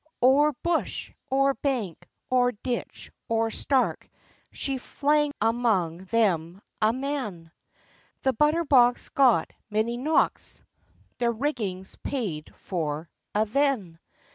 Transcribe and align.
O'er 0.19 0.51
bush, 0.63 1.11
o'er 1.31 1.53
bank, 1.53 2.09
o'er 2.31 2.53
ditch, 2.63 3.11
o'er 3.29 3.51
stark, 3.51 4.09
She 4.51 4.79
flang 4.79 5.31
amang 5.39 6.05
them 6.05 6.63
a', 6.81 6.91
man; 6.91 7.51
The 8.23 8.33
butter 8.33 8.65
box 8.65 9.09
got 9.09 9.53
many 9.69 9.97
knocks, 9.97 10.63
Their 11.19 11.31
riggings 11.31 11.97
paid 12.03 12.51
for 12.55 13.11
a' 13.35 13.45
then. 13.45 13.99